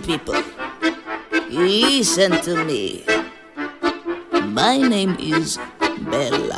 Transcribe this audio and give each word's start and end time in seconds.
People. 0.00 0.40
Listen 1.50 2.40
to 2.40 2.64
me. 2.64 3.04
My 4.48 4.78
name 4.78 5.16
is 5.20 5.58
Bella. 6.08 6.56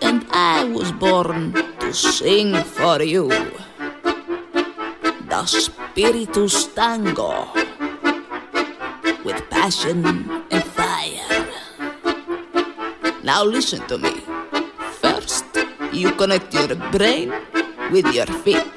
And 0.00 0.22
I 0.30 0.62
was 0.62 0.92
born 0.92 1.54
to 1.80 1.92
sing 1.92 2.54
for 2.62 3.02
you. 3.02 3.28
The 5.26 5.42
Spiritus 5.46 6.70
Tango. 6.70 7.50
With 9.24 9.42
passion 9.50 10.06
and 10.52 10.62
fire. 10.62 11.50
Now 13.24 13.42
listen 13.42 13.82
to 13.88 13.98
me. 13.98 14.22
First, 15.02 15.46
you 15.90 16.12
connect 16.12 16.54
your 16.54 16.76
brain 16.92 17.34
with 17.90 18.06
your 18.14 18.26
feet. 18.46 18.73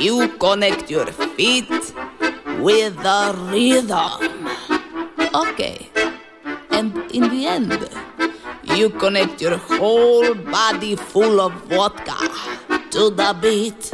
You 0.00 0.28
connect 0.38 0.90
your 0.90 1.04
feet 1.36 1.68
with 2.58 2.96
the 2.96 3.36
rhythm. 3.52 4.48
Okay. 5.34 5.88
And 6.70 6.96
in 7.12 7.28
the 7.28 7.46
end, 7.46 7.86
you 8.78 8.88
connect 8.88 9.42
your 9.42 9.58
whole 9.58 10.32
body 10.34 10.96
full 10.96 11.38
of 11.38 11.52
vodka 11.68 12.16
to 12.92 13.10
the 13.10 13.36
beat. 13.42 13.89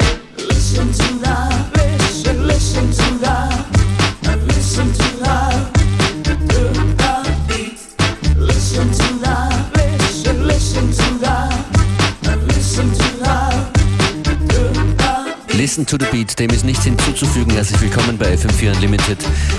Listen 15.76 15.98
to 15.98 16.02
the 16.02 16.10
Beat, 16.10 16.38
dem 16.38 16.48
ist 16.48 16.64
nichts 16.64 16.84
hinzuzufügen. 16.84 17.52
Herzlich 17.52 17.78
willkommen 17.82 18.16
bei 18.16 18.32
FM4 18.32 18.76
Unlimited. 18.76 19.18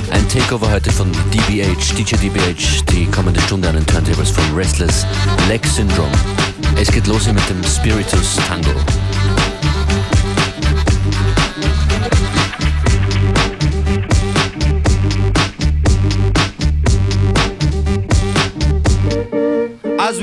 Ein 0.10 0.28
Takeover 0.28 0.72
heute 0.72 0.92
von 0.92 1.12
DBH, 1.12 1.96
DJ 1.96 2.16
DBH, 2.16 2.84
die 2.92 3.06
kommende 3.06 3.40
Stunde 3.42 3.70
an 3.70 3.76
den 3.76 3.86
Turntables 3.86 4.32
von 4.32 4.44
Restless 4.56 5.06
Leg 5.48 5.64
Syndrome. 5.68 6.12
Es 6.76 6.92
geht 6.92 7.06
los 7.06 7.26
hier 7.26 7.34
mit 7.34 7.48
dem 7.48 7.64
Spiritus 7.64 8.38
Tango. 8.48 8.74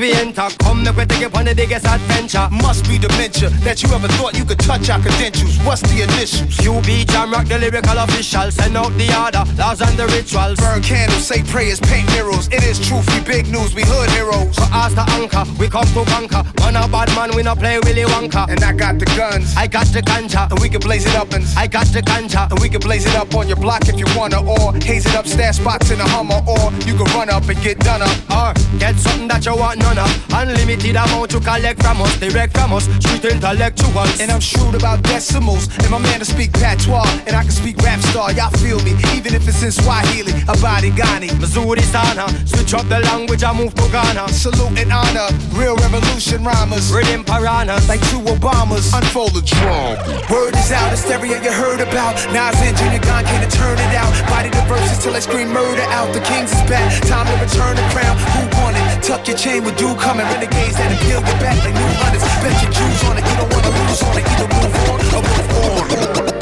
We 0.04 0.12
enter, 0.12 0.48
come 0.60 0.84
make 0.84 0.96
we 0.96 1.04
take 1.06 1.22
it 1.22 1.34
on 1.34 1.46
the 1.46 1.54
biggest 1.54 1.86
adventure. 1.86 2.46
Must 2.50 2.84
be 2.84 2.98
dementia 2.98 3.48
that 3.64 3.82
you 3.82 3.88
ever 3.96 4.08
thought 4.20 4.36
you 4.36 4.44
could 4.44 4.58
touch 4.58 4.90
our 4.90 5.00
credentials. 5.00 5.56
What's 5.64 5.80
the 5.80 6.04
initials? 6.04 6.52
QB 6.60 7.08
Jam 7.08 7.32
Rock, 7.32 7.48
the 7.48 7.58
lyrical 7.58 7.96
official. 7.96 8.50
Send 8.50 8.76
out 8.76 8.92
the 9.00 9.08
order, 9.16 9.44
laws 9.56 9.80
and 9.80 9.96
the 9.96 10.04
rituals. 10.12 10.60
Burn 10.60 10.82
candles, 10.82 11.24
say 11.24 11.40
prayers, 11.44 11.80
paint 11.80 12.04
murals. 12.12 12.52
It 12.52 12.62
is 12.64 12.76
truth, 12.76 13.08
we 13.16 13.24
big 13.24 13.48
news, 13.48 13.74
we 13.74 13.82
hood 13.86 14.10
heroes. 14.12 14.52
For 14.52 14.68
us 14.76 14.92
to 14.92 15.04
anchor, 15.16 15.44
we 15.56 15.72
come 15.72 15.88
to 15.96 16.04
conquer. 16.04 16.44
Man 16.60 16.76
a 16.76 16.84
bad 16.84 17.08
man, 17.16 17.32
we 17.34 17.42
not 17.42 17.58
play 17.58 17.80
Willy 17.80 18.04
Wonka. 18.04 18.44
And 18.52 18.60
I 18.62 18.72
got 18.76 18.98
the 18.98 19.08
guns, 19.16 19.56
I 19.56 19.66
got 19.66 19.86
the 19.88 20.02
ganja, 20.02 20.50
and 20.50 20.60
we 20.60 20.68
can 20.68 20.80
blaze 20.80 21.06
it 21.06 21.16
up 21.16 21.32
and 21.32 21.44
I 21.56 21.66
got 21.66 21.86
the 21.88 22.02
ganja. 22.02 22.50
and 22.50 22.60
we 22.60 22.68
can 22.68 22.80
blaze 22.80 23.06
it 23.06 23.16
up 23.16 23.34
on 23.34 23.48
your 23.48 23.56
block 23.56 23.88
if 23.88 23.96
you 23.98 24.06
wanna, 24.16 24.44
or 24.44 24.74
haze 24.84 25.06
it 25.06 25.14
up, 25.14 25.26
stash 25.26 25.56
spots 25.56 25.90
in 25.90 26.00
a 26.00 26.08
Hummer, 26.14 26.44
or 26.44 26.68
you 26.84 26.92
can 26.92 27.08
run 27.16 27.30
up 27.30 27.48
and 27.48 27.60
get 27.62 27.78
done 27.80 28.02
up. 28.02 28.16
Or 28.28 28.52
get 28.78 28.96
something 28.96 29.28
that 29.28 29.46
you 29.46 29.56
want 29.56 29.78
none 29.80 29.93
of. 29.98 30.10
Unlimited 30.32 30.96
amount 30.96 31.30
to 31.30 31.40
collect 31.40 31.82
from 31.82 32.02
us, 32.02 32.18
direct 32.18 32.56
from 32.56 32.72
us, 32.72 32.84
street 33.00 33.24
intellectuals. 33.24 34.20
And 34.20 34.30
I'm 34.30 34.40
shrewd 34.40 34.74
about 34.74 35.02
decimals, 35.02 35.68
and 35.78 35.90
my 35.90 35.98
man 35.98 36.20
to 36.20 36.24
speak 36.24 36.52
patois, 36.52 37.06
and 37.26 37.36
I 37.36 37.42
can 37.42 37.52
speak 37.52 37.76
rap 37.78 38.00
star. 38.00 38.32
Y'all 38.32 38.50
feel 38.58 38.80
me, 38.82 38.92
even 39.14 39.34
if 39.34 39.46
it's 39.48 39.62
in 39.62 39.72
Swahili, 39.72 40.32
Abadi 40.46 40.90
Ghani. 40.90 41.30
Missouri 41.40 41.82
sana, 41.82 42.28
switch 42.46 42.74
up 42.74 42.88
the 42.88 43.00
language, 43.00 43.42
I 43.44 43.52
move 43.52 43.74
to 43.74 43.86
Ghana. 43.90 44.28
Salute 44.28 44.78
and 44.78 44.92
honor, 44.92 45.28
real 45.52 45.76
revolution 45.76 46.44
rhymers. 46.44 46.92
Rhythm 46.92 47.24
piranhas, 47.24 47.88
Like 47.88 48.00
two 48.10 48.20
Obamas, 48.20 48.92
unfold 48.96 49.34
the 49.34 49.42
drum. 49.42 49.96
Word 50.30 50.54
is 50.56 50.72
out, 50.72 50.90
hysteria 50.90 51.42
you 51.42 51.52
heard 51.52 51.80
about. 51.80 52.14
Nas 52.32 52.56
and 52.62 52.76
Junior 52.76 53.00
Gong 53.00 53.24
can't 53.24 53.50
turn 53.52 53.78
it 53.78 53.94
out. 53.94 54.12
Body 54.28 54.48
the 54.50 54.62
verses 54.68 55.02
till 55.02 55.14
I 55.14 55.20
scream 55.20 55.52
murder 55.52 55.86
out. 55.94 56.12
The 56.12 56.20
Kings 56.20 56.52
is 56.52 56.62
back, 56.68 56.88
time 57.06 57.26
to 57.26 57.34
return 57.44 57.76
the 57.76 57.86
crown. 57.94 58.16
Who 58.34 58.42
won 58.60 58.74
it? 58.74 58.93
Tuck 59.02 59.26
your 59.28 59.36
chain 59.36 59.64
with 59.64 59.76
dude 59.76 59.98
coming. 59.98 60.26
Renegades 60.26 60.76
that 60.76 60.90
peel 61.02 61.20
your 61.20 61.38
back 61.40 61.58
like 61.64 61.74
new 61.74 61.90
hunters. 62.00 62.22
Bet 62.42 62.62
your 62.62 62.72
Jews 62.72 63.04
on 63.04 63.18
it, 63.18 63.24
you 63.24 63.36
don't 63.36 63.52
wanna 63.52 63.70
lose 63.88 64.02
on 64.02 64.18
it. 64.18 64.24
Either 64.26 64.48
move 64.48 64.74
on 64.88 65.00
or 65.14 65.22
move 65.22 66.28
on. 66.28 66.33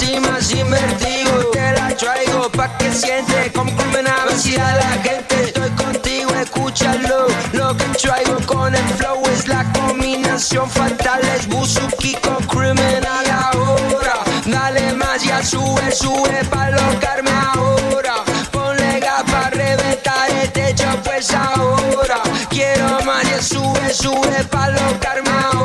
Encima 0.00 0.40
sin 0.40 0.68
vertigo. 0.70 1.50
Te 1.52 1.72
la 1.72 1.88
traigo 1.96 2.50
pa' 2.50 2.76
que 2.76 2.92
siente 2.92 3.52
como 3.52 3.74
criminal 3.76 4.28
a 4.28 4.74
la 4.74 5.02
gente. 5.02 5.44
Estoy 5.44 5.70
contigo, 5.70 6.30
escúchalo. 6.34 7.26
Lo 7.52 7.76
que 7.76 7.84
traigo 8.02 8.36
con 8.46 8.74
el 8.74 8.88
flow 8.98 9.22
es 9.32 9.48
la 9.48 9.64
combinación 9.72 10.68
fatal. 10.70 11.20
Es 11.36 11.46
Buzuki 11.46 12.14
con 12.16 12.42
criminal 12.46 13.26
ahora. 13.30 14.16
Dale 14.44 14.92
más, 14.94 15.22
ya 15.22 15.42
sube, 15.42 15.90
sube 15.92 16.44
pa' 16.50 16.70
locarme 16.70 17.30
ahora. 17.54 18.16
Ponle 18.50 19.00
gafas, 19.00 19.50
reventar 19.50 20.30
el 20.42 20.52
techo, 20.52 20.88
pues 21.04 21.32
ahora. 21.32 22.20
Quiero 22.50 23.00
más, 23.04 23.24
ya 23.30 23.42
sube, 23.42 23.94
sube 23.94 24.44
pa' 24.50 24.68
locarme 24.68 25.30
ahora. 25.30 25.55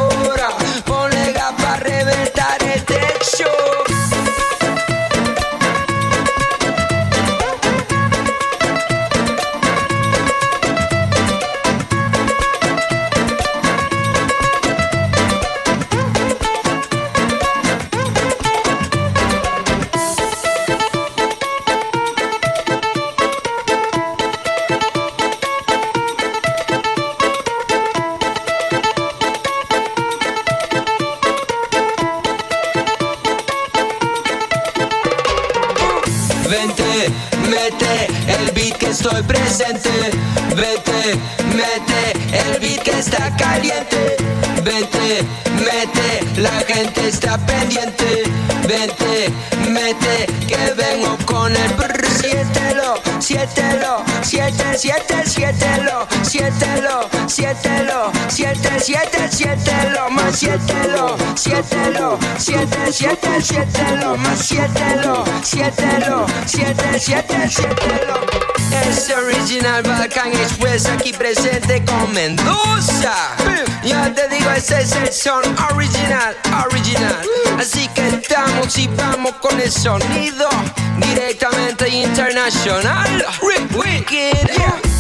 Siéntelo, 64.38 65.26
más 65.26 65.48
siéntelo, 65.48 66.26
siéntelo, 66.46 67.00
siete, 67.00 67.50
siete. 67.50 68.00
Es 68.88 69.10
original 69.12 69.84
Balkan 69.84 70.32
Express 70.34 70.86
aquí 70.88 71.14
presente 71.14 71.84
con 71.86 72.12
Mendoza. 72.14 73.14
Ya 73.84 74.14
te 74.14 74.28
digo, 74.30 74.50
ese 74.52 74.82
es 74.82 74.92
el 74.94 75.12
son 75.12 75.44
original, 75.74 76.36
original. 76.70 77.22
Así 77.60 77.88
que 77.90 78.08
estamos 78.08 78.78
y 78.78 78.88
vamos 78.88 79.34
con 79.34 79.60
el 79.60 79.72
sonido 79.72 80.50
directamente 80.98 81.90
internacional. 81.90 83.26
Wicked. 83.74 84.52
Yeah. 84.58 84.91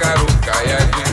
caro 0.00 0.26
Jacarucaia 0.26 0.78
de 0.86 1.09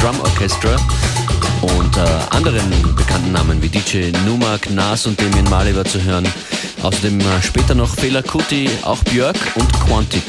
Drum 0.00 0.20
Orchestra 0.20 0.76
und 1.60 1.96
äh, 1.96 2.00
anderen 2.30 2.70
bekannten 2.96 3.32
Namen 3.32 3.62
wie 3.62 3.68
DJ 3.68 4.10
Numak, 4.24 4.70
Nas 4.70 5.06
und 5.06 5.20
Damien 5.20 5.50
war 5.50 5.84
zu 5.84 6.02
hören. 6.02 6.26
Außerdem 6.82 7.20
äh, 7.20 7.42
später 7.42 7.74
noch 7.74 7.94
Fela 7.94 8.22
Kuti, 8.22 8.70
auch 8.82 9.02
Björk 9.04 9.36
und 9.56 9.72
Quantic 9.84 10.24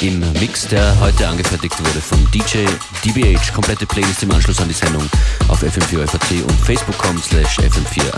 im 0.00 0.20
Mix, 0.40 0.66
der 0.66 0.98
heute 1.00 1.28
angefertigt 1.28 1.78
wurde 1.78 2.00
von 2.00 2.18
DJ 2.32 2.66
DBH. 3.04 3.52
Komplette 3.54 3.86
Playlist 3.86 4.22
im 4.22 4.32
Anschluss 4.32 4.60
an 4.60 4.68
die 4.68 4.74
Sendung 4.74 5.08
auf 5.48 5.62
FM4 5.62 6.06
FAT 6.06 6.42
und 6.42 6.60
facebook.com 6.60 7.22
slash 7.22 7.58
FM4 7.58 8.12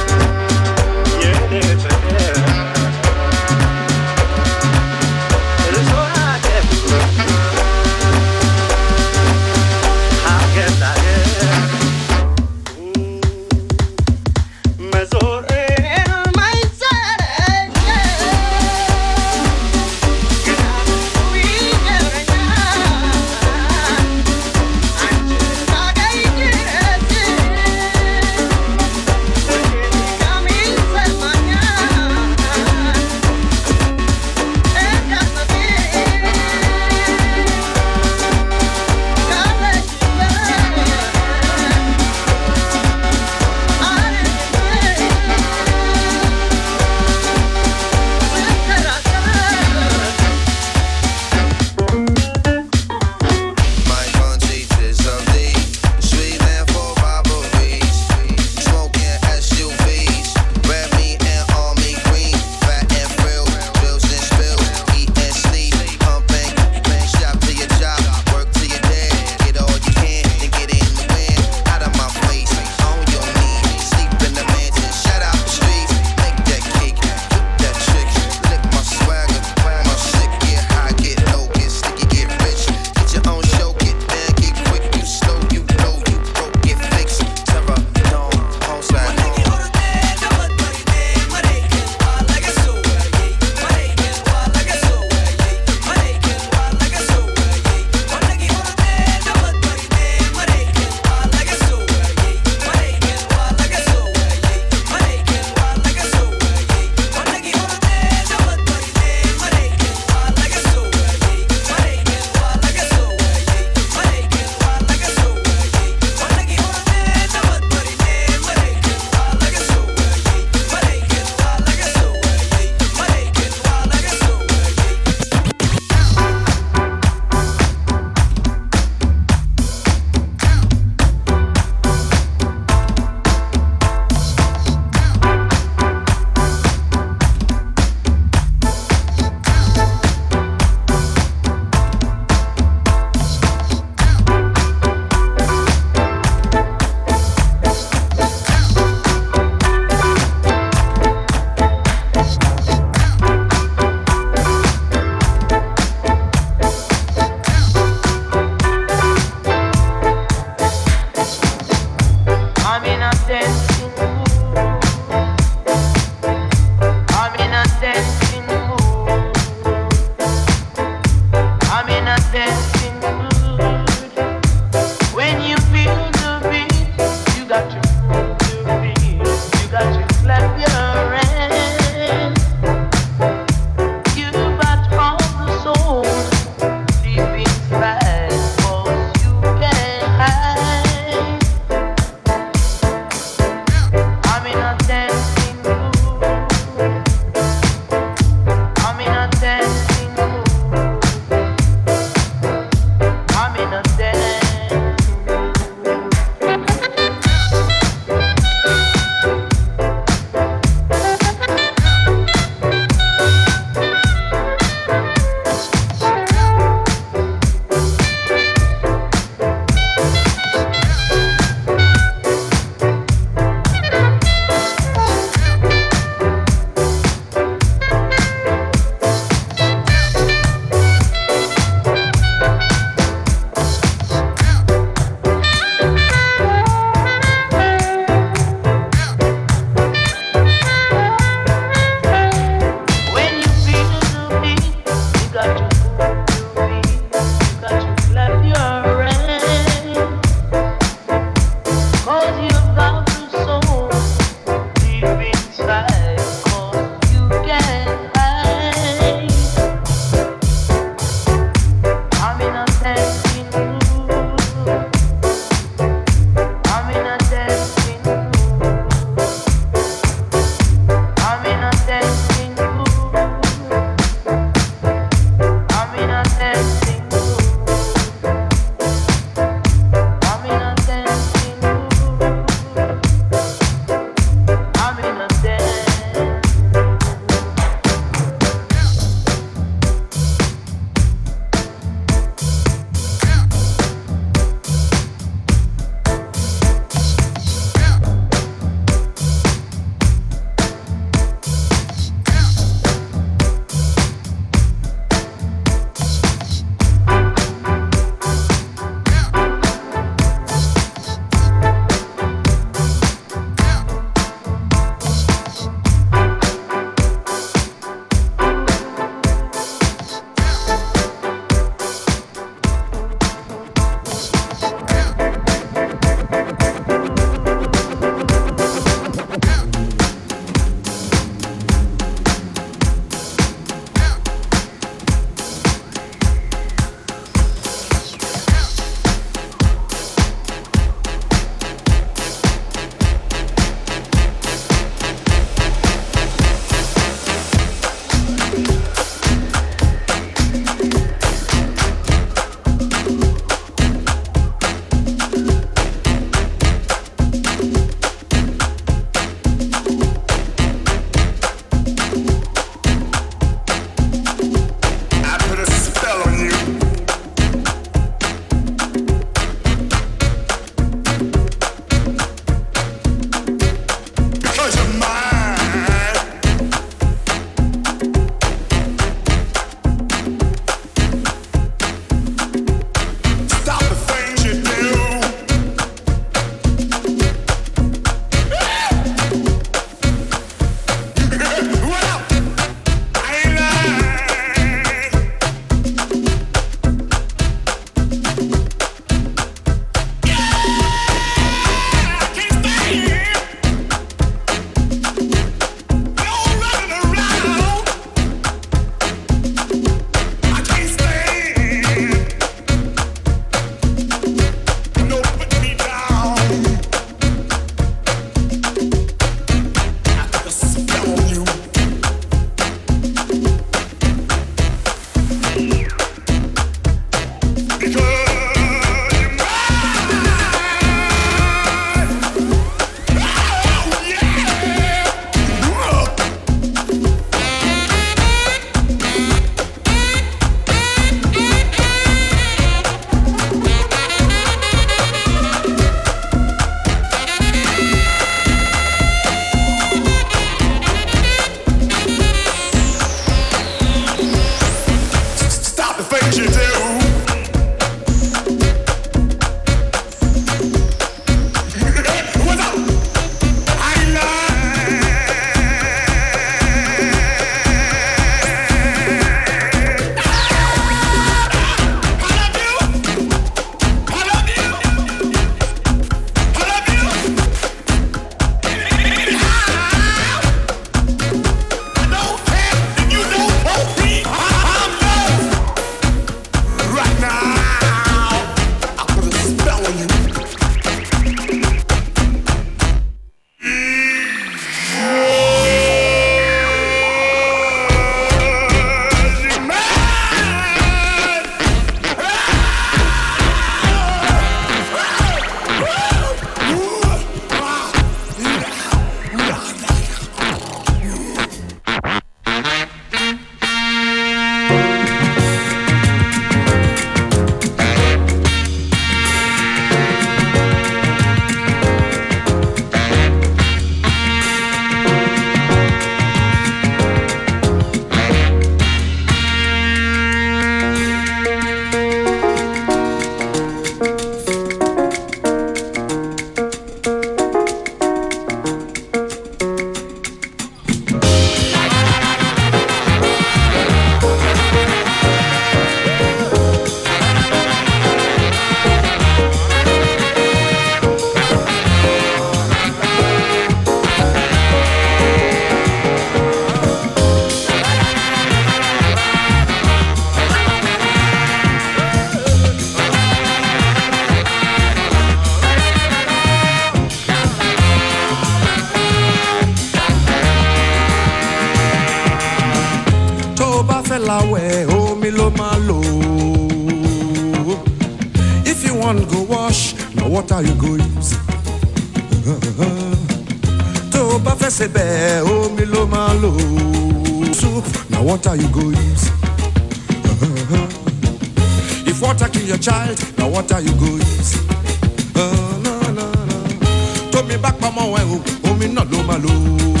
bá 597.63 597.69
pamọ́ 597.81 598.05
ẹ̀ 598.21 598.25
o 598.33 598.37
omi 598.69 598.85
náà 598.95 599.05
ló 599.11 599.17
máa 599.27 599.39
lò 599.43 599.49
ó. 599.49 600.00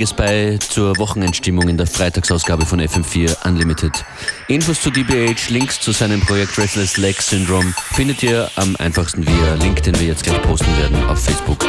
Einiges 0.00 0.14
bei 0.14 0.56
zur 0.56 0.96
Wochenendstimmung 0.96 1.68
in 1.68 1.76
der 1.76 1.86
Freitagsausgabe 1.86 2.64
von 2.64 2.80
FM4 2.80 3.46
Unlimited. 3.46 3.92
Infos 4.48 4.80
zu 4.80 4.90
DBH, 4.90 5.50
Links 5.50 5.78
zu 5.78 5.92
seinem 5.92 6.22
Projekt 6.22 6.56
Restless 6.56 6.96
Leg 6.96 7.20
Syndrome 7.20 7.74
findet 7.92 8.22
ihr 8.22 8.50
am 8.56 8.76
einfachsten 8.76 9.26
via 9.26 9.54
Link, 9.56 9.82
den 9.82 10.00
wir 10.00 10.06
jetzt 10.06 10.24
gleich 10.24 10.40
posten 10.40 10.74
werden 10.78 11.04
auf 11.04 11.22
Facebook 11.22 11.66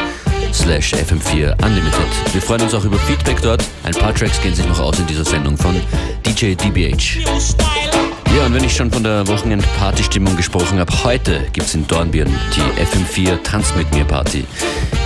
slash 0.50 0.94
FM4 0.94 1.62
Unlimited. 1.62 2.32
Wir 2.32 2.40
freuen 2.40 2.62
uns 2.62 2.72
auch 2.72 2.86
über 2.86 2.98
Feedback 3.00 3.42
dort. 3.42 3.64
Ein 3.82 3.92
paar 3.92 4.14
Tracks 4.14 4.40
gehen 4.40 4.54
sich 4.54 4.66
noch 4.66 4.80
aus 4.80 4.98
in 4.98 5.06
dieser 5.06 5.26
Sendung 5.26 5.58
von 5.58 5.78
DJ 6.24 6.54
DBH. 6.54 7.20
Ja, 8.36 8.46
und 8.46 8.54
wenn 8.54 8.64
ich 8.64 8.74
schon 8.74 8.90
von 8.90 9.02
der 9.02 9.26
Wochenend-Party-Stimmung 9.28 10.36
gesprochen 10.36 10.78
habe, 10.78 10.92
heute 11.04 11.46
gibt's 11.52 11.74
in 11.74 11.86
Dornbirn 11.86 12.34
die 12.56 12.82
FM4 12.82 13.42
Tanz 13.42 13.74
mit 13.76 13.92
mir 13.92 14.04
Party 14.04 14.46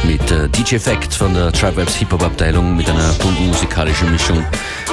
mit 0.04 0.30
äh, 0.30 0.48
DJ 0.48 0.76
Fact 0.78 1.12
von 1.12 1.34
der 1.34 1.52
Tribe 1.52 1.78
Vibes 1.78 1.96
Hip-Hop-Abteilung 1.96 2.76
mit 2.76 2.88
einer 2.88 3.12
bunten 3.14 3.48
musikalischen 3.48 4.12
Mischung. 4.12 4.44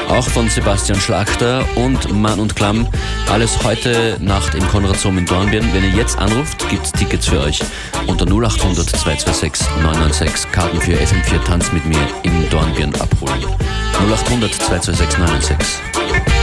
Auch 0.10 0.28
von 0.28 0.50
Sebastian 0.50 1.00
Schlachter 1.00 1.64
und 1.76 2.12
Mann 2.12 2.40
und 2.40 2.56
Klamm. 2.56 2.88
Alles 3.32 3.64
heute 3.64 4.18
Nacht 4.20 4.56
im 4.56 4.68
Konradsom 4.68 5.18
in 5.18 5.26
Dornbirn. 5.26 5.72
Wenn 5.72 5.84
ihr 5.84 5.98
jetzt 5.98 6.18
anruft, 6.18 6.68
gibt's 6.70 6.92
Tickets 6.92 7.28
für 7.28 7.40
euch 7.40 7.60
unter 8.08 8.26
0800 8.26 8.90
226 8.90 9.68
996. 9.82 10.52
Karten 10.52 10.82
für 10.82 10.94
FM4 10.94 11.44
Tanz 11.46 11.72
mit 11.72 11.86
mir 11.86 12.08
in 12.24 12.50
Dornbirn 12.50 12.94
abholen. 12.96 13.46
0800 14.10 14.54
226 14.54 15.20
996. 15.20 16.43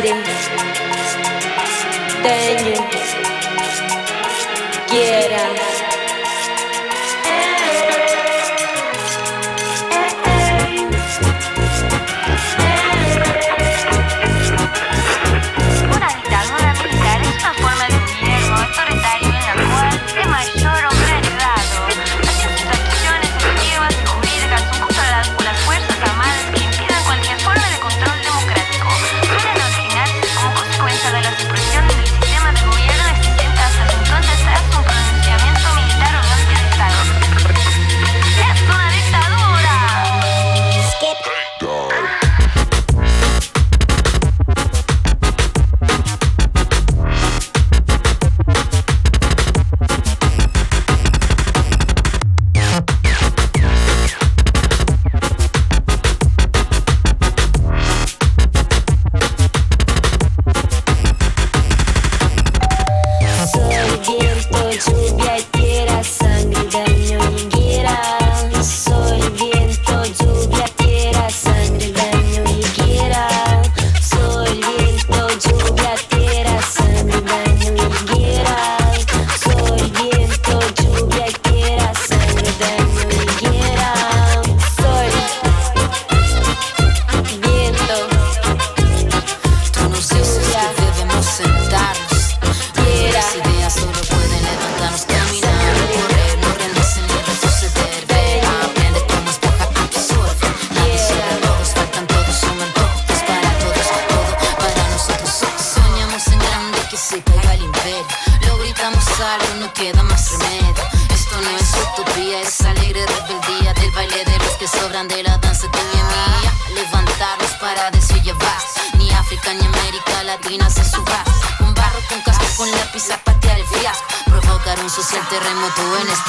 Quieren, 0.00 0.22
dañen, 2.22 2.84
quieran. 4.88 5.69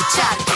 Los 0.01 0.50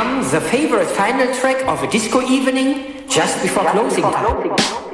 become 0.00 0.30
the 0.30 0.40
favorite 0.40 0.88
final 0.88 1.32
track 1.34 1.66
of 1.66 1.82
a 1.82 1.86
disco 1.86 2.22
evening 2.22 3.06
just 3.06 3.42
before 3.42 3.64
closing 3.70 4.02
time. 4.02 4.89